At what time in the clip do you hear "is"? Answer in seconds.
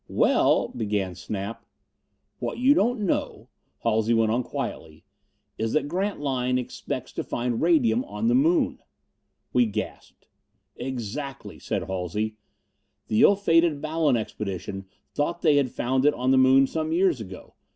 5.59-5.73